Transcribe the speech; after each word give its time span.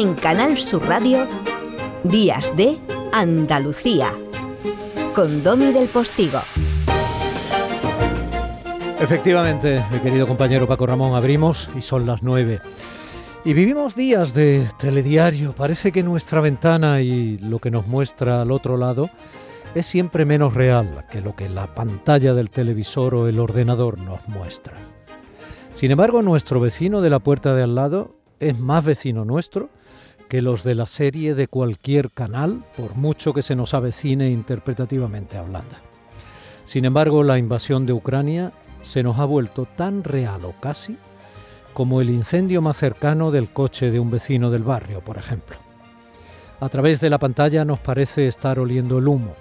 En 0.00 0.14
Canal 0.14 0.58
Sur 0.58 0.86
Radio, 0.86 1.26
Días 2.04 2.56
de 2.56 2.78
Andalucía, 3.12 4.12
con 5.12 5.42
Domi 5.42 5.72
del 5.72 5.88
Postigo. 5.88 6.38
Efectivamente, 9.00 9.84
mi 9.90 9.98
querido 9.98 10.28
compañero 10.28 10.68
Paco 10.68 10.86
Ramón, 10.86 11.16
abrimos 11.16 11.68
y 11.76 11.80
son 11.80 12.06
las 12.06 12.22
nueve. 12.22 12.60
Y 13.44 13.54
vivimos 13.54 13.96
días 13.96 14.34
de 14.34 14.68
telediario. 14.78 15.52
Parece 15.52 15.90
que 15.90 16.04
nuestra 16.04 16.40
ventana 16.40 17.00
y 17.00 17.36
lo 17.38 17.58
que 17.58 17.72
nos 17.72 17.88
muestra 17.88 18.42
al 18.42 18.52
otro 18.52 18.76
lado 18.76 19.10
es 19.74 19.84
siempre 19.84 20.24
menos 20.24 20.54
real 20.54 21.06
que 21.10 21.20
lo 21.20 21.34
que 21.34 21.48
la 21.48 21.74
pantalla 21.74 22.34
del 22.34 22.50
televisor 22.50 23.16
o 23.16 23.26
el 23.26 23.40
ordenador 23.40 23.98
nos 23.98 24.28
muestra. 24.28 24.76
Sin 25.72 25.90
embargo, 25.90 26.22
nuestro 26.22 26.60
vecino 26.60 27.00
de 27.00 27.10
la 27.10 27.18
puerta 27.18 27.52
de 27.56 27.64
al 27.64 27.74
lado 27.74 28.14
es 28.38 28.60
más 28.60 28.84
vecino 28.84 29.24
nuestro 29.24 29.70
que 30.28 30.42
los 30.42 30.62
de 30.62 30.74
la 30.74 30.86
serie 30.86 31.34
de 31.34 31.48
cualquier 31.48 32.10
canal, 32.10 32.64
por 32.76 32.96
mucho 32.96 33.32
que 33.32 33.42
se 33.42 33.56
nos 33.56 33.74
avecine 33.74 34.30
interpretativamente 34.30 35.38
hablando. 35.38 35.74
Sin 36.64 36.84
embargo, 36.84 37.24
la 37.24 37.38
invasión 37.38 37.86
de 37.86 37.94
Ucrania 37.94 38.52
se 38.82 39.02
nos 39.02 39.18
ha 39.18 39.24
vuelto 39.24 39.66
tan 39.76 40.04
real 40.04 40.44
o 40.44 40.52
casi 40.60 40.96
como 41.72 42.00
el 42.00 42.10
incendio 42.10 42.60
más 42.60 42.76
cercano 42.76 43.30
del 43.30 43.48
coche 43.48 43.90
de 43.90 44.00
un 44.00 44.10
vecino 44.10 44.50
del 44.50 44.64
barrio, 44.64 45.00
por 45.00 45.16
ejemplo. 45.16 45.56
A 46.60 46.68
través 46.68 47.00
de 47.00 47.08
la 47.08 47.18
pantalla 47.18 47.64
nos 47.64 47.78
parece 47.78 48.26
estar 48.26 48.58
oliendo 48.58 48.98
el 48.98 49.06
humo, 49.06 49.34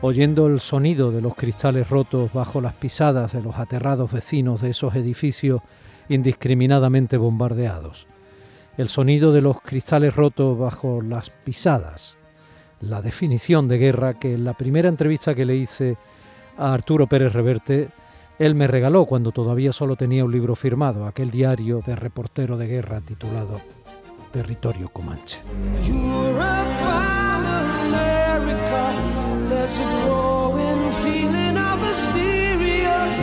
oyendo 0.00 0.46
el 0.46 0.60
sonido 0.60 1.10
de 1.10 1.20
los 1.20 1.34
cristales 1.34 1.90
rotos 1.90 2.32
bajo 2.32 2.60
las 2.60 2.74
pisadas 2.74 3.32
de 3.32 3.42
los 3.42 3.56
aterrados 3.56 4.12
vecinos 4.12 4.60
de 4.60 4.70
esos 4.70 4.94
edificios 4.94 5.62
indiscriminadamente 6.08 7.16
bombardeados, 7.16 8.06
el 8.76 8.88
sonido 8.88 9.32
de 9.32 9.40
los 9.40 9.60
cristales 9.60 10.14
rotos 10.14 10.58
bajo 10.58 11.00
las 11.00 11.30
pisadas, 11.30 12.16
la 12.80 13.02
definición 13.02 13.68
de 13.68 13.78
guerra 13.78 14.14
que 14.14 14.34
en 14.34 14.44
la 14.44 14.54
primera 14.54 14.88
entrevista 14.88 15.34
que 15.34 15.44
le 15.44 15.56
hice 15.56 15.96
a 16.58 16.72
Arturo 16.72 17.06
Pérez 17.06 17.32
Reverte 17.32 17.88
él 18.38 18.54
me 18.54 18.66
regaló 18.66 19.06
cuando 19.06 19.30
todavía 19.30 19.72
solo 19.72 19.94
tenía 19.94 20.24
un 20.24 20.32
libro 20.32 20.56
firmado, 20.56 21.06
aquel 21.06 21.30
diario 21.30 21.82
de 21.86 21.94
reportero 21.94 22.56
de 22.56 22.66
guerra 22.66 23.00
titulado 23.00 23.60
Territorio 24.32 24.88
Comanche. 24.88 25.38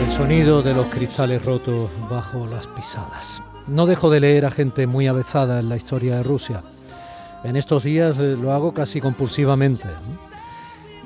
El 0.00 0.12
sonido 0.12 0.62
de 0.62 0.74
los 0.74 0.86
cristales 0.86 1.44
rotos 1.44 1.92
bajo 2.08 2.46
las 2.46 2.66
pisadas. 2.68 3.42
No 3.68 3.86
dejo 3.86 4.10
de 4.10 4.20
leer 4.20 4.46
a 4.46 4.50
gente 4.50 4.86
muy 4.86 5.06
avezada 5.06 5.60
en 5.60 5.68
la 5.68 5.76
historia 5.76 6.16
de 6.16 6.22
Rusia. 6.22 6.62
En 7.44 7.56
estos 7.56 7.84
días 7.84 8.18
eh, 8.18 8.36
lo 8.36 8.52
hago 8.52 8.74
casi 8.74 9.00
compulsivamente. 9.00 9.88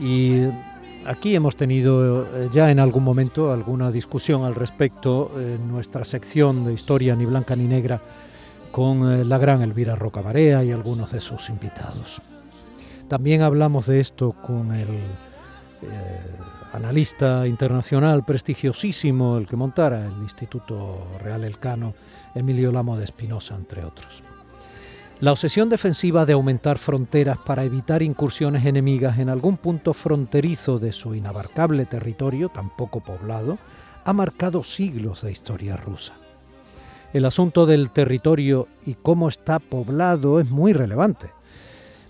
Y 0.01 0.45
Aquí 1.07 1.37
hemos 1.37 1.55
tenido 1.55 2.25
eh, 2.25 2.49
ya 2.51 2.73
en 2.73 2.81
algún 2.81 3.05
momento 3.05 3.53
alguna 3.53 3.93
discusión 3.93 4.45
al 4.45 4.57
respecto 4.57 5.31
en 5.37 5.69
nuestra 5.69 6.05
sección 6.05 6.65
de 6.65 6.73
historia 6.73 7.15
ni 7.15 7.25
blanca 7.25 7.55
ni 7.55 7.69
negra 7.69 8.01
con 8.73 9.09
eh, 9.09 9.25
la 9.25 9.39
gran 9.39 9.63
Elvira 9.63 9.95
Rocabarea 9.95 10.65
y 10.65 10.73
algunos 10.73 11.13
de 11.13 11.21
sus 11.21 11.49
invitados. 11.49 12.21
También 13.07 13.43
hablamos 13.43 13.87
de 13.87 14.01
esto 14.01 14.33
con 14.33 14.75
el 14.75 14.89
analista 16.77 17.47
internacional 17.47 18.25
prestigiosísimo, 18.25 19.39
el 19.39 19.47
que 19.47 19.57
montara 19.57 20.07
el 20.07 20.23
Instituto 20.23 21.07
Real 21.23 21.45
Elcano, 21.45 21.95
Emilio 22.35 22.71
Lamo 22.71 22.97
de 22.97 23.05
Espinosa, 23.05 23.55
entre 23.55 23.85
otros. 23.85 24.23
La 25.19 25.33
obsesión 25.33 25.71
defensiva 25.71 26.27
de 26.27 26.35
aumentar 26.35 26.77
fronteras 26.77 27.39
para 27.39 27.65
evitar 27.65 28.03
incursiones 28.03 28.67
enemigas 28.67 29.19
en 29.19 29.31
algún 29.31 29.57
punto 29.57 29.95
fronterizo 29.95 30.79
de 30.79 30.93
su 30.93 31.15
inabarcable 31.15 31.87
territorio, 31.87 32.51
tan 32.51 32.69
poco 32.69 33.01
poblado, 33.01 33.57
ha 34.05 34.13
marcado 34.13 34.63
siglos 34.63 35.23
de 35.23 35.33
historia 35.33 35.77
rusa. 35.77 36.13
El 37.15 37.25
asunto 37.25 37.65
del 37.65 37.91
territorio 37.91 38.69
y 38.85 38.95
cómo 38.95 39.29
está 39.29 39.59
poblado 39.59 40.39
es 40.39 40.51
muy 40.51 40.75
relevante. 40.75 41.31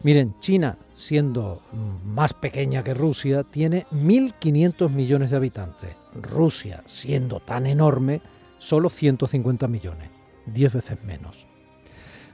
Miren, 0.03 0.34
China, 0.41 0.77
siendo 0.95 1.62
más 2.05 2.33
pequeña 2.33 2.84
que 2.84 2.95
Rusia, 2.95 3.43
tiene 3.45 3.87
1.500 3.93 4.91
millones 4.91 5.31
de 5.31 5.37
habitantes. 5.37 5.97
Rusia, 6.15 6.83
siendo 6.87 7.41
tan 7.41 7.67
enorme, 7.67 8.21
solo 8.59 8.91
150 8.91 9.69
millones, 9.69 10.11
10 10.47 10.75
veces 10.75 11.05
menos. 11.05 11.47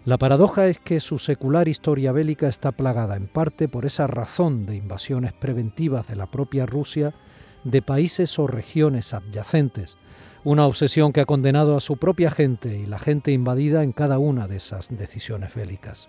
La 0.04 0.18
paradoja 0.18 0.66
es 0.66 0.78
que 0.78 0.98
su 0.98 1.18
secular 1.18 1.68
historia 1.68 2.10
bélica 2.10 2.48
está 2.48 2.72
plagada 2.72 3.16
en 3.16 3.28
parte 3.28 3.68
por 3.68 3.86
esa 3.86 4.08
razón 4.08 4.66
de 4.66 4.74
invasiones 4.74 5.32
preventivas 5.32 6.08
de 6.08 6.16
la 6.16 6.26
propia 6.26 6.66
Rusia 6.66 7.14
de 7.62 7.82
países 7.82 8.36
o 8.40 8.48
regiones 8.48 9.14
adyacentes, 9.14 9.96
una 10.42 10.66
obsesión 10.66 11.12
que 11.12 11.20
ha 11.20 11.26
condenado 11.26 11.76
a 11.76 11.80
su 11.80 11.98
propia 11.98 12.32
gente 12.32 12.76
y 12.76 12.86
la 12.86 12.98
gente 12.98 13.30
invadida 13.30 13.84
en 13.84 13.92
cada 13.92 14.18
una 14.18 14.48
de 14.48 14.56
esas 14.56 14.88
decisiones 14.96 15.54
bélicas. 15.54 16.08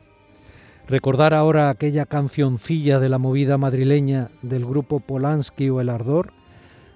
Recordar 0.87 1.33
ahora 1.33 1.69
aquella 1.69 2.05
cancioncilla 2.05 2.99
de 2.99 3.09
la 3.09 3.17
movida 3.17 3.57
madrileña 3.57 4.29
del 4.41 4.65
grupo 4.65 4.99
Polanski 4.99 5.69
o 5.69 5.79
El 5.79 5.89
Ardor 5.89 6.33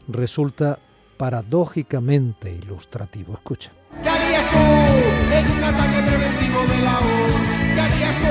resulta 0.08 0.80
paradójicamente 1.18 2.52
ilustrativo. 2.52 3.34
Escucha. 3.34 3.72
¿Qué 4.04 4.10
harías 4.10 4.52
tú 4.52 4.58
en 5.34 5.46
un 5.52 5.64
ataque 5.64 6.04
preventivo 6.04 6.62
de 6.62 6.82
la 6.84 7.00
ONU? 7.00 7.28
¿Qué 7.74 7.82
harías 7.82 8.16
tú 8.22 8.28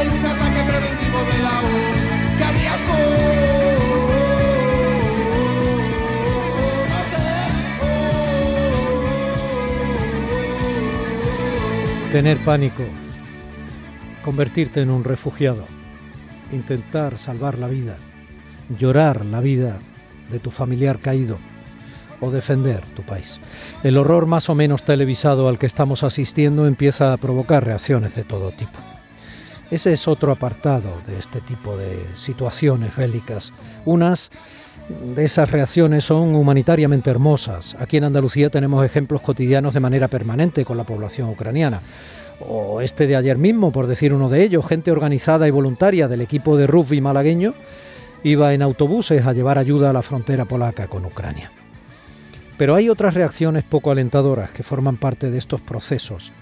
en 0.00 0.08
un 0.08 0.26
ataque 0.26 0.62
preventivo 0.64 1.18
de 1.32 1.38
la 1.42 1.58
ONU? 1.58 1.82
¿Qué 2.38 2.44
harías 2.44 2.78
tú? 2.78 2.92
Tener 12.12 12.38
pánico, 12.38 12.84
convertirte 14.26 14.80
en 14.80 14.90
un 14.90 15.04
refugiado, 15.04 15.64
intentar 16.50 17.16
salvar 17.16 17.60
la 17.60 17.68
vida, 17.68 17.96
llorar 18.76 19.24
la 19.24 19.40
vida 19.40 19.78
de 20.32 20.40
tu 20.40 20.50
familiar 20.50 20.98
caído 20.98 21.38
o 22.20 22.32
defender 22.32 22.82
tu 22.96 23.02
país. 23.02 23.38
El 23.84 23.96
horror 23.96 24.26
más 24.26 24.50
o 24.50 24.56
menos 24.56 24.82
televisado 24.82 25.48
al 25.48 25.60
que 25.60 25.66
estamos 25.66 26.02
asistiendo 26.02 26.66
empieza 26.66 27.12
a 27.12 27.18
provocar 27.18 27.64
reacciones 27.64 28.16
de 28.16 28.24
todo 28.24 28.50
tipo. 28.50 28.80
Ese 29.70 29.92
es 29.92 30.08
otro 30.08 30.32
apartado 30.32 31.00
de 31.06 31.20
este 31.20 31.40
tipo 31.40 31.76
de 31.76 31.96
situaciones 32.16 32.96
bélicas. 32.96 33.52
Unas 33.84 34.32
de 35.14 35.24
esas 35.24 35.52
reacciones 35.52 36.02
son 36.02 36.34
humanitariamente 36.34 37.10
hermosas. 37.10 37.76
Aquí 37.78 37.96
en 37.98 38.04
Andalucía 38.04 38.50
tenemos 38.50 38.84
ejemplos 38.84 39.22
cotidianos 39.22 39.72
de 39.72 39.80
manera 39.80 40.08
permanente 40.08 40.64
con 40.64 40.76
la 40.76 40.84
población 40.84 41.28
ucraniana. 41.28 41.80
O 42.40 42.80
este 42.80 43.06
de 43.06 43.16
ayer 43.16 43.38
mismo, 43.38 43.72
por 43.72 43.86
decir 43.86 44.12
uno 44.12 44.28
de 44.28 44.42
ellos, 44.42 44.66
gente 44.66 44.90
organizada 44.90 45.48
y 45.48 45.50
voluntaria 45.50 46.08
del 46.08 46.20
equipo 46.20 46.56
de 46.56 46.66
rugby 46.66 47.00
malagueño 47.00 47.54
iba 48.22 48.52
en 48.52 48.62
autobuses 48.62 49.24
a 49.26 49.32
llevar 49.32 49.58
ayuda 49.58 49.90
a 49.90 49.92
la 49.92 50.02
frontera 50.02 50.44
polaca 50.44 50.88
con 50.88 51.04
Ucrania. 51.04 51.50
Pero 52.58 52.74
hay 52.74 52.88
otras 52.88 53.14
reacciones 53.14 53.64
poco 53.64 53.90
alentadoras 53.90 54.50
que 54.50 54.62
forman 54.62 54.96
parte 54.96 55.30
de 55.30 55.38
estos 55.38 55.60
procesos 55.60 56.32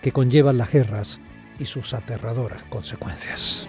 que 0.00 0.12
conllevan 0.12 0.58
las 0.58 0.70
guerras 0.70 1.20
y 1.58 1.64
sus 1.66 1.94
aterradoras 1.94 2.64
consecuencias. 2.64 3.66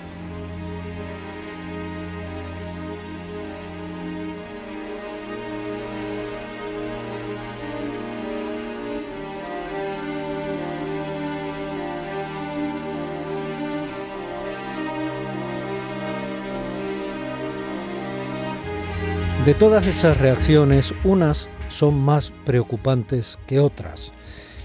De 19.47 19.53
todas 19.53 19.87
esas 19.87 20.17
reacciones, 20.17 20.93
unas 21.05 21.47
son 21.69 21.97
más 21.97 22.33
preocupantes 22.45 23.39
que 23.47 23.61
otras 23.61 24.11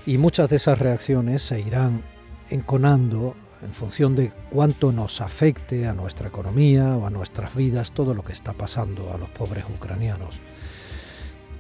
y 0.07 0.19
muchas 0.19 0.51
de 0.51 0.57
esas 0.57 0.77
reacciones 0.77 1.45
se 1.45 1.61
irán 1.61 2.03
enconando 2.51 3.37
en 3.63 3.69
función 3.69 4.17
de 4.17 4.33
cuánto 4.51 4.91
nos 4.91 5.21
afecte 5.21 5.87
a 5.87 5.95
nuestra 5.95 6.27
economía 6.27 6.97
o 6.97 7.07
a 7.07 7.11
nuestras 7.11 7.55
vidas 7.55 7.93
todo 7.93 8.13
lo 8.13 8.25
que 8.25 8.33
está 8.33 8.55
pasando 8.55 9.13
a 9.15 9.19
los 9.19 9.31
pobres 9.31 9.67
ucranianos. 9.73 10.41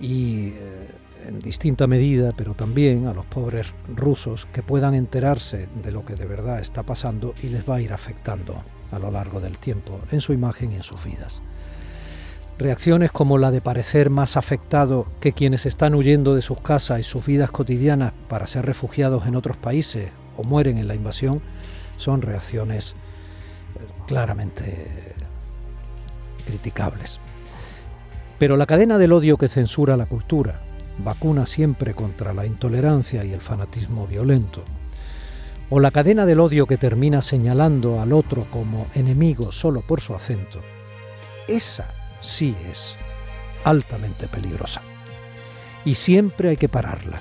Y 0.01 0.55
eh, 0.57 0.91
en 1.29 1.39
distinta 1.39 1.87
medida, 1.87 2.33
pero 2.37 2.55
también 2.55 3.07
a 3.07 3.15
los 3.15 3.27
pobres 3.27 3.69
rusos 3.95 4.47
que 4.47 4.65
puedan 4.65 4.95
enterarse 4.95 5.69
de 5.81 5.93
lo 5.93 6.05
que 6.05 6.17
de 6.17 6.27
verdad 6.27 6.59
está 6.59 6.83
pasando 6.83 7.35
y 7.41 7.51
les 7.51 7.71
va 7.71 7.77
a 7.77 7.81
ir 7.81 7.93
afectando 7.93 8.65
a 8.91 8.99
lo 8.99 9.13
largo 9.13 9.41
del 9.41 9.59
tiempo 9.59 10.01
en 10.11 10.21
su 10.21 10.33
imagen 10.33 10.73
y 10.73 10.75
en 10.75 10.83
sus 10.83 11.05
vidas. 11.05 11.41
Reacciones 12.59 13.11
como 13.11 13.39
la 13.39 13.51
de 13.51 13.61
parecer 13.61 14.11
más 14.11 14.37
afectado 14.37 15.07
que 15.21 15.33
quienes 15.33 15.67
están 15.67 15.95
huyendo 15.95 16.35
de 16.35 16.43
sus 16.43 16.61
casas 16.61 17.01
y 17.01 17.03
sus 17.03 17.25
vidas 17.25 17.51
cotidianas 17.51 18.13
para 18.29 18.47
ser 18.47 18.67
refugiados 18.67 19.27
en 19.27 19.37
otros 19.37 19.57
países 19.57 20.11
o 20.37 20.45
mueren 20.45 20.79
en 20.79 20.87
la 20.87 20.95
invasión 20.95 21.41
son 21.97 22.23
reacciones 22.23 22.95
eh, 23.75 23.85
claramente 24.07 25.15
criticables. 26.47 27.21
Pero 28.39 28.57
la 28.57 28.67
cadena 28.67 28.99
del 28.99 29.13
odio 29.13 29.39
que 29.39 29.49
censura 29.49 29.97
la 29.97 30.07
cultura, 30.07 30.61
vacuna 30.99 31.47
siempre 31.47 31.95
contra 31.95 32.35
la 32.35 32.45
intolerancia 32.45 33.25
y 33.25 33.33
el 33.33 33.41
fanatismo 33.41 34.07
violento, 34.07 34.63
o 35.71 35.81
la 35.81 35.91
cadena 35.91 36.27
del 36.27 36.41
odio 36.41 36.67
que 36.67 36.77
termina 36.77 37.23
señalando 37.23 38.01
al 38.01 38.13
otro 38.13 38.47
como 38.51 38.87
enemigo 38.95 39.53
solo 39.53 39.81
por 39.81 40.01
su 40.01 40.15
acento, 40.15 40.61
esa 41.49 41.87
sí 42.23 42.57
es 42.71 42.97
altamente 43.65 44.29
peligrosa. 44.29 44.81
Y 45.85 45.95
siempre 45.95 46.49
hay 46.51 46.57
que 46.57 46.69
pararla. 46.69 47.19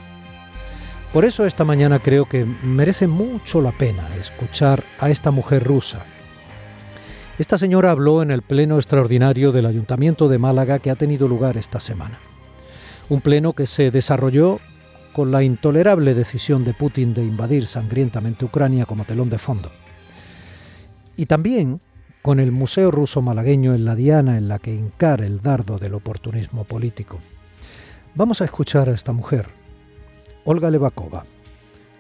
Por 1.12 1.25
eso 1.25 1.45
esta 1.45 1.65
mañana 1.65 2.00
creo 2.00 2.25
que 2.25 2.45
merece 2.45 3.07
mucho 3.07 3.59
la 3.59 3.74
pena 3.74 4.07
escuchar 4.15 4.83
a 4.98 5.09
esta 5.09 5.30
mujer 5.30 5.63
rusa. 5.63 6.06
Esta 7.38 7.57
señora 7.57 7.92
habló 7.92 8.21
en 8.21 8.31
el 8.31 8.44
pleno 8.44 8.77
extraordinario 8.77 9.51
del 9.51 9.65
Ayuntamiento 9.65 10.30
de 10.30 10.38
Málaga 10.38 10.80
que 10.80 10.89
ha 10.89 10.95
tenido 10.95 11.27
lugar 11.27 11.57
esta 11.57 11.80
semana. 11.80 12.19
Un 13.09 13.19
pleno 13.19 13.54
que 13.54 13.65
se 13.65 13.92
desarrolló 13.92 14.59
con 15.12 15.31
la 15.31 15.44
intolerable 15.44 16.13
decisión 16.13 16.63
de 16.63 16.74
Putin 16.74 17.13
de 17.13 17.24
invadir 17.24 17.68
sangrientamente 17.68 18.45
Ucrania 18.45 18.86
como 18.86 19.04
telón 19.04 19.30
de 19.30 19.38
fondo. 19.38 19.71
Y 21.18 21.25
también 21.25 21.81
con 22.21 22.39
el 22.39 22.51
Museo 22.51 22.91
Ruso 22.91 23.21
Malagueño 23.21 23.73
en 23.73 23.85
la 23.85 23.95
diana 23.95 24.38
en 24.38 24.47
la 24.47 24.59
que 24.59 24.73
hincar 24.73 25.21
el 25.21 25.41
dardo 25.41 25.77
del 25.77 25.94
oportunismo 25.94 26.63
político. 26.63 27.19
Vamos 28.15 28.41
a 28.41 28.45
escuchar 28.45 28.89
a 28.89 28.94
esta 28.94 29.13
mujer, 29.13 29.47
Olga 30.45 30.69
Levakova. 30.69 31.25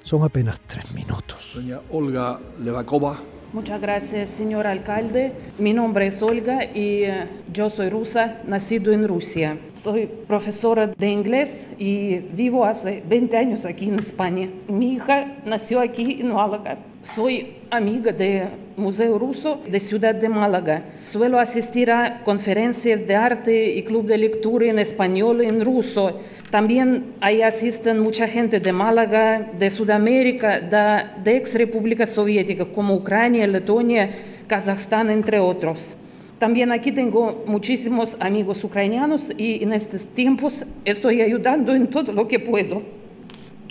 Son 0.03 0.23
apenas 0.23 0.59
tres 0.61 0.93
minutos. 0.93 1.53
Doña 1.55 1.79
Olga 1.91 2.39
Levakova 2.59 3.17
Muchas 3.53 3.81
gracias, 3.81 4.29
señor 4.29 4.65
alcalde. 4.65 5.33
Mi 5.57 5.73
nombre 5.73 6.07
es 6.07 6.21
Olga 6.21 6.63
y 6.63 7.03
eh, 7.03 7.27
yo 7.51 7.69
soy 7.69 7.89
rusa, 7.89 8.37
nacido 8.47 8.93
en 8.93 9.05
Rusia. 9.05 9.59
Soy 9.73 10.07
profesora 10.07 10.87
de 10.87 11.09
inglés 11.09 11.69
y 11.77 12.19
vivo 12.19 12.63
hace 12.63 13.03
20 13.09 13.37
años 13.37 13.65
aquí 13.65 13.89
en 13.89 13.99
España. 13.99 14.49
Mi 14.69 14.93
hija 14.93 15.35
nació 15.43 15.81
aquí 15.81 16.21
en 16.21 16.31
Málaga. 16.31 16.77
Soy 17.03 17.55
amiga 17.71 18.11
del 18.11 18.49
Museo 18.77 19.17
Ruso 19.17 19.59
de 19.67 19.79
Ciudad 19.79 20.13
de 20.13 20.29
Málaga. 20.29 20.83
Suelo 21.05 21.39
asistir 21.39 21.89
a 21.89 22.23
conferencias 22.23 23.07
de 23.07 23.15
arte 23.15 23.73
y 23.73 23.81
club 23.81 24.05
de 24.05 24.19
lectura 24.19 24.67
en 24.67 24.77
español 24.77 25.41
y 25.41 25.47
en 25.47 25.65
ruso. 25.65 26.19
También 26.51 27.15
ahí 27.19 27.41
asisten 27.41 27.99
mucha 27.99 28.27
gente 28.27 28.59
de 28.59 28.71
Málaga, 28.71 29.51
de 29.57 29.71
Sudamérica, 29.71 30.59
de, 30.59 31.23
de 31.23 31.37
ex 31.37 31.55
repúblicas 31.55 32.11
soviéticas 32.11 32.67
como 32.67 32.93
Ucrania, 32.93 33.47
Letonia, 33.47 34.11
Kazajstán, 34.45 35.09
entre 35.09 35.39
otros. 35.39 35.95
También 36.37 36.71
aquí 36.71 36.91
tengo 36.91 37.43
muchísimos 37.47 38.15
amigos 38.19 38.63
ucranianos 38.63 39.31
y 39.35 39.63
en 39.63 39.73
estos 39.73 40.05
tiempos 40.05 40.65
estoy 40.85 41.21
ayudando 41.21 41.73
en 41.73 41.87
todo 41.87 42.13
lo 42.13 42.27
que 42.27 42.39
puedo. 42.39 43.00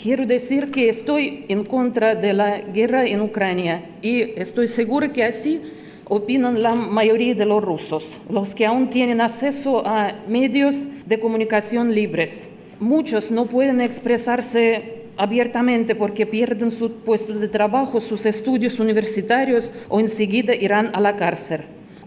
Quiero 0.01 0.25
decir 0.25 0.71
que 0.71 0.89
estoy 0.89 1.45
en 1.49 1.63
contra 1.63 2.15
de 2.15 2.33
la 2.33 2.59
guerra 2.59 3.05
en 3.05 3.21
Ucrania 3.21 3.85
y 4.01 4.23
estoy 4.41 4.67
segura 4.67 5.13
que 5.13 5.25
así 5.25 5.61
opinan 6.07 6.63
la 6.63 6.75
mayoría 6.75 7.35
de 7.35 7.45
los 7.45 7.63
rusos, 7.63 8.03
los 8.31 8.55
que 8.55 8.65
aún 8.65 8.89
tienen 8.89 9.21
acceso 9.21 9.87
a 9.87 10.15
medios 10.27 10.87
de 11.05 11.21
comunicación 11.21 11.95
libres. 11.95 12.49
Muchos 12.79 13.31
no 13.31 13.45
pueden 13.45 13.83
expresarse 13.83 15.03
abiertamente 15.19 15.95
porque 15.95 16.25
pierden 16.25 16.71
su 16.71 16.91
puesto 16.93 17.35
de 17.35 17.49
trabajo, 17.49 18.01
sus 18.01 18.25
estudios 18.25 18.81
universitarios 18.81 19.71
o 19.91 20.01
enseguida 20.01 20.55
irán 20.55 20.93
a 20.95 21.01
la 21.03 21.15
cárcel. 21.15 21.61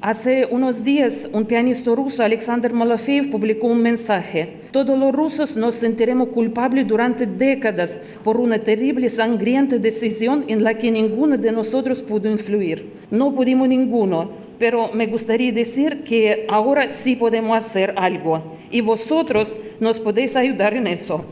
Hace 0.05 0.47
unos 0.51 0.83
días, 0.83 1.29
un 1.31 1.45
pianista 1.45 1.95
ruso, 1.95 2.23
Alexander 2.23 2.73
Malofeev, 2.73 3.29
publicó 3.29 3.67
un 3.67 3.81
mensaje. 3.81 4.57
Todos 4.71 4.99
los 4.99 5.13
rusos 5.13 5.55
nos 5.55 5.75
sentiremos 5.75 6.27
culpables 6.27 6.85
durante 6.85 7.25
décadas 7.25 7.97
por 8.21 8.35
una 8.35 8.59
terrible, 8.59 9.07
sangrienta 9.07 9.77
decisión 9.77 10.43
en 10.49 10.61
la 10.61 10.73
que 10.73 10.91
ninguno 10.91 11.37
de 11.37 11.53
nosotros 11.53 12.01
pudo 12.01 12.29
influir. 12.29 12.91
No 13.11 13.33
pudimos 13.33 13.69
ninguno, 13.69 14.29
pero 14.59 14.91
me 14.93 15.07
gustaría 15.07 15.53
decir 15.53 16.03
que 16.03 16.47
ahora 16.49 16.89
sí 16.89 17.15
podemos 17.15 17.57
hacer 17.57 17.93
algo 17.95 18.57
y 18.69 18.81
vosotros 18.81 19.55
nos 19.79 20.01
podéis 20.01 20.35
ayudar 20.35 20.73
en 20.73 20.87
eso. 20.87 21.23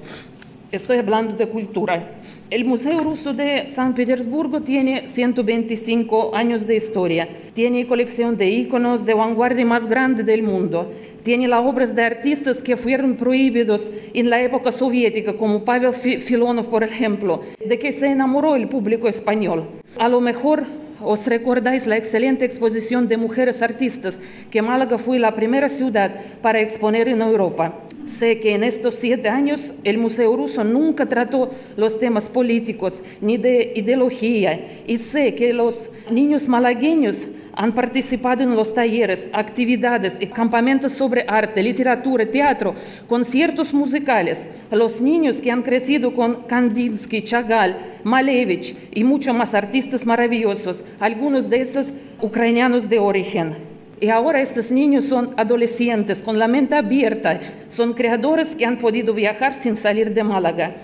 Estoy 0.72 1.00
hablando 1.00 1.36
de 1.36 1.50
cultura. 1.50 2.22
El 2.50 2.64
Museo 2.64 3.02
Ruso 3.02 3.34
de 3.34 3.70
San 3.70 3.94
Petersburgo 3.94 4.62
tiene 4.62 5.06
125 5.06 6.34
años 6.34 6.66
de 6.66 6.78
historia. 6.78 7.28
Tiene 7.54 7.86
colección 7.86 8.38
de 8.38 8.50
íconos 8.50 9.06
de 9.06 9.14
vanguardia 9.14 9.66
más 9.66 9.86
grande 9.86 10.24
del 10.24 10.44
mundo. 10.44 10.90
Tiene 11.24 11.50
las 11.50 11.66
obras 11.66 11.94
de 11.94 12.06
artistas 12.06 12.64
que 12.64 12.78
fueron 12.78 13.18
prohibidos 13.18 13.92
en 14.14 14.30
la 14.30 14.42
época 14.42 14.72
soviética, 14.72 15.36
como 15.36 15.66
Pavel 15.66 15.94
Filonov, 15.94 16.70
por 16.70 16.86
ejemplo, 16.86 17.42
de 17.66 17.78
que 17.78 17.92
se 17.92 18.08
enamoró 18.08 18.56
el 18.56 18.70
público 18.70 19.10
español. 19.10 19.68
A 20.00 20.08
lo 20.08 20.22
mejor 20.22 20.64
os 21.04 21.28
recordáis 21.28 21.88
la 21.88 21.98
excelente 21.98 22.46
exposición 22.46 23.08
de 23.08 23.18
mujeres 23.18 23.62
artistas 23.62 24.20
que 24.50 24.62
Málaga 24.62 24.98
fue 24.98 25.20
la 25.20 25.36
primera 25.36 25.70
ciudad 25.70 26.12
para 26.42 26.62
exponer 26.62 27.08
en 27.08 27.22
Europa. 27.22 27.74
Sé 28.06 28.40
que 28.40 28.56
en 28.56 28.64
estos 28.64 28.96
siete 28.96 29.30
años 29.30 29.74
el 29.84 29.98
Museo 29.98 30.36
Ruso 30.36 30.64
nunca 30.64 31.06
trató 31.06 31.52
los 31.78 32.00
temas 32.00 32.30
políticos 32.30 33.02
ni 33.22 33.38
de 33.38 33.74
ideología 33.76 34.84
y 34.88 34.98
sé 34.98 35.36
que 35.36 35.54
los 35.54 35.92
niños 36.10 36.48
malagueños 36.48 37.28
han 37.54 37.74
participado 37.74 38.44
en 38.44 38.56
los 38.56 38.74
talleres, 38.74 39.30
actividades 39.34 40.18
y 40.20 40.28
campamentos 40.28 40.94
sobre 40.94 41.26
arte, 41.28 41.62
literatura, 41.62 42.26
teatro, 42.26 42.74
conciertos 43.08 43.74
musicales. 43.74 44.48
Los 44.72 45.02
niños 45.02 45.42
que 45.42 45.52
han 45.52 45.62
crecido 45.62 46.14
con 46.14 46.44
Kandinsky, 46.44 47.24
Chagall, 47.24 47.78
Malevich 48.04 48.76
y 48.94 49.04
muchos 49.04 49.36
más 49.36 49.54
artistas 49.54 50.06
maravillosos, 50.06 50.84
algunos 51.00 51.50
de 51.50 51.62
esos 51.62 51.92
ucranianos 52.22 52.90
de 52.90 53.00
origen. 53.00 53.56
Y 54.00 54.10
ahora 54.10 54.42
estos 54.42 54.72
niños 54.72 55.06
son 55.06 55.34
adolescentes 55.38 56.22
con 56.22 56.40
la 56.40 56.48
mente 56.48 56.76
abierta, 56.76 57.40
son 57.70 57.94
creadores 57.94 58.56
que 58.56 58.66
han 58.66 58.80
podido 58.80 59.14
viajar 59.14 59.54
sin 59.54 59.76
salir 59.76 60.14
de 60.14 60.24
Málaga. 60.24 60.76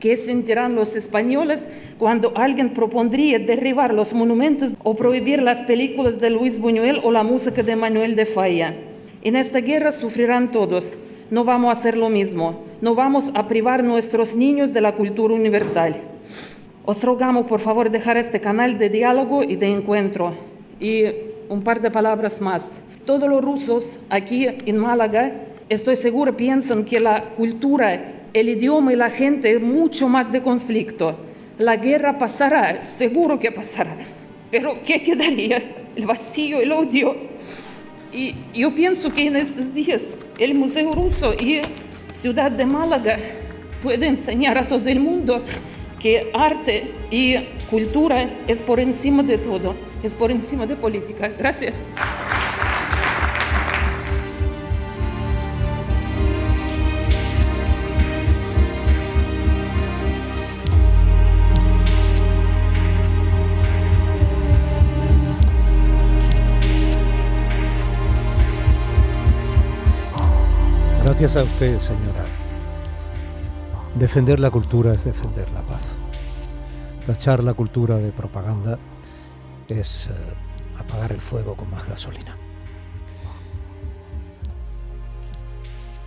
¿Qué 0.00 0.16
sentirán 0.16 0.74
los 0.74 0.94
españoles 0.94 1.66
cuando 1.98 2.32
alguien 2.36 2.72
propondría 2.72 3.38
derribar 3.38 3.92
los 3.92 4.12
monumentos 4.12 4.72
o 4.82 4.94
prohibir 4.94 5.42
las 5.42 5.64
películas 5.64 6.20
de 6.20 6.30
Luis 6.30 6.60
Buñuel 6.60 7.00
o 7.02 7.10
la 7.10 7.24
música 7.24 7.62
de 7.62 7.74
Manuel 7.74 8.14
de 8.14 8.24
Falla? 8.24 8.74
En 9.22 9.34
esta 9.34 9.60
guerra 9.60 9.90
sufrirán 9.90 10.52
todos. 10.52 10.96
No 11.30 11.44
vamos 11.44 11.68
a 11.68 11.78
hacer 11.78 11.98
lo 11.98 12.08
mismo. 12.08 12.62
No 12.80 12.94
vamos 12.94 13.32
a 13.34 13.48
privar 13.48 13.80
a 13.80 13.82
nuestros 13.82 14.36
niños 14.36 14.72
de 14.72 14.80
la 14.80 14.94
cultura 14.94 15.34
universal. 15.34 15.96
Os 16.90 17.02
rogamos, 17.02 17.44
por 17.44 17.60
favor, 17.60 17.90
dejar 17.90 18.16
este 18.16 18.40
canal 18.40 18.78
de 18.78 18.88
diálogo 18.88 19.42
y 19.42 19.56
de 19.56 19.66
encuentro. 19.66 20.32
Y 20.80 21.04
un 21.50 21.62
par 21.62 21.82
de 21.82 21.90
palabras 21.90 22.40
más. 22.40 22.78
Todos 23.04 23.28
los 23.28 23.44
rusos 23.44 24.00
aquí 24.08 24.48
en 24.64 24.78
Málaga, 24.78 25.34
estoy 25.68 25.96
seguro, 25.96 26.34
piensan 26.34 26.86
que 26.86 26.98
la 26.98 27.34
cultura, 27.36 28.22
el 28.32 28.48
idioma 28.48 28.94
y 28.94 28.96
la 28.96 29.10
gente 29.10 29.52
es 29.52 29.60
mucho 29.60 30.08
más 30.08 30.32
de 30.32 30.40
conflicto. 30.40 31.14
La 31.58 31.76
guerra 31.76 32.16
pasará, 32.16 32.80
seguro 32.80 33.38
que 33.38 33.52
pasará. 33.52 33.94
Pero 34.50 34.78
¿qué 34.82 35.02
quedaría? 35.02 35.62
El 35.94 36.06
vacío, 36.06 36.58
el 36.58 36.72
odio. 36.72 37.14
Y 38.14 38.34
yo 38.54 38.74
pienso 38.74 39.12
que 39.12 39.26
en 39.26 39.36
estos 39.36 39.74
días 39.74 40.16
el 40.38 40.54
Museo 40.54 40.92
Ruso 40.92 41.34
y 41.34 41.60
Ciudad 42.14 42.50
de 42.50 42.64
Málaga 42.64 43.18
puede 43.82 44.06
enseñar 44.06 44.56
a 44.56 44.66
todo 44.66 44.88
el 44.88 45.00
mundo 45.00 45.44
que 46.00 46.30
arte 46.34 46.92
y 47.10 47.36
cultura 47.70 48.30
es 48.46 48.62
por 48.62 48.80
encima 48.80 49.22
de 49.22 49.38
todo 49.38 49.88
es 50.02 50.14
por 50.14 50.30
encima 50.30 50.66
de 50.66 50.76
política. 50.76 51.28
Gracias. 51.28 51.84
Gracias 71.04 71.36
a 71.36 71.42
usted, 71.42 71.78
señora. 71.78 72.27
Defender 73.98 74.38
la 74.38 74.52
cultura 74.52 74.92
es 74.92 75.02
defender 75.02 75.50
la 75.50 75.60
paz. 75.62 75.96
Tachar 77.04 77.42
la 77.42 77.52
cultura 77.52 77.96
de 77.96 78.12
propaganda 78.12 78.78
es 79.66 80.06
eh, 80.06 80.12
apagar 80.78 81.10
el 81.10 81.20
fuego 81.20 81.56
con 81.56 81.68
más 81.68 81.84
gasolina. 81.84 82.36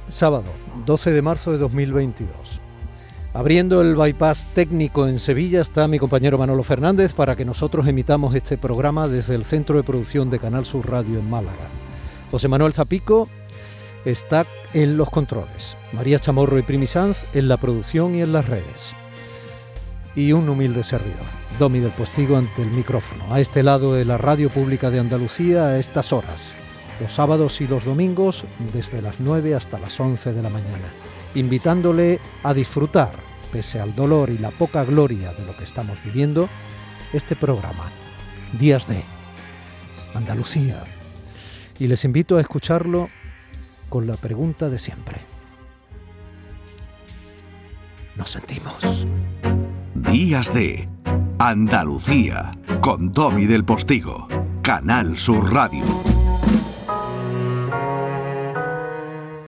Sábado, 0.07 0.45
12 0.85 1.11
de 1.11 1.21
marzo 1.21 1.51
de 1.51 1.57
2022. 1.57 2.61
Abriendo 3.33 3.81
el 3.81 3.97
bypass 3.97 4.47
técnico 4.53 5.05
en 5.05 5.19
Sevilla 5.19 5.59
está 5.59 5.85
mi 5.89 5.99
compañero 5.99 6.37
Manolo 6.37 6.63
Fernández 6.63 7.13
para 7.13 7.35
que 7.35 7.43
nosotros 7.43 7.89
emitamos 7.89 8.35
este 8.35 8.57
programa 8.57 9.09
desde 9.09 9.35
el 9.35 9.43
Centro 9.43 9.75
de 9.75 9.83
Producción 9.83 10.29
de 10.29 10.39
Canal 10.39 10.63
Sur 10.63 10.89
Radio 10.89 11.19
en 11.19 11.29
Málaga. 11.29 11.67
José 12.31 12.47
Manuel 12.47 12.71
Zapico 12.71 13.27
está 14.05 14.45
en 14.73 14.97
los 14.97 15.09
controles, 15.09 15.77
María 15.93 16.19
Chamorro 16.19 16.57
y 16.57 16.63
Primi 16.63 16.87
Sanz 16.87 17.25
en 17.33 17.47
la 17.47 17.57
producción 17.57 18.15
y 18.15 18.21
en 18.21 18.33
las 18.33 18.47
redes. 18.47 18.93
Y 20.15 20.33
un 20.33 20.49
humilde 20.49 20.83
servidor, 20.83 21.25
Domi 21.59 21.79
del 21.79 21.91
Postigo 21.91 22.37
ante 22.37 22.61
el 22.61 22.71
micrófono, 22.71 23.33
a 23.33 23.39
este 23.39 23.63
lado 23.63 23.93
de 23.93 24.05
la 24.05 24.17
radio 24.17 24.49
pública 24.49 24.89
de 24.89 24.99
Andalucía 24.99 25.67
a 25.67 25.79
estas 25.79 26.11
horas, 26.11 26.53
los 26.99 27.13
sábados 27.13 27.61
y 27.61 27.67
los 27.67 27.85
domingos 27.85 28.45
desde 28.73 29.01
las 29.01 29.19
9 29.19 29.55
hasta 29.55 29.79
las 29.79 29.99
11 29.99 30.33
de 30.33 30.41
la 30.41 30.49
mañana 30.49 30.91
invitándole 31.35 32.19
a 32.43 32.53
disfrutar, 32.53 33.11
pese 33.51 33.79
al 33.79 33.95
dolor 33.95 34.29
y 34.29 34.37
la 34.37 34.51
poca 34.51 34.83
gloria 34.83 35.33
de 35.33 35.45
lo 35.45 35.55
que 35.55 35.63
estamos 35.63 35.97
viviendo, 36.03 36.49
este 37.13 37.35
programa, 37.35 37.85
Días 38.59 38.87
de 38.87 39.03
Andalucía. 40.13 40.83
Y 41.79 41.87
les 41.87 42.05
invito 42.05 42.37
a 42.37 42.41
escucharlo 42.41 43.09
con 43.91 44.07
la 44.07 44.15
pregunta 44.15 44.69
de 44.69 44.79
siempre. 44.79 45.17
Nos 48.15 48.31
sentimos. 48.31 49.05
Días 49.93 50.53
de 50.53 50.87
Andalucía, 51.37 52.57
con 52.79 53.11
Domi 53.11 53.45
del 53.47 53.65
Postigo, 53.65 54.29
Canal 54.61 55.17
Sur 55.17 55.53
Radio. 55.53 56.20